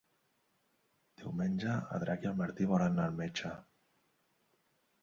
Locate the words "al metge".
3.13-3.57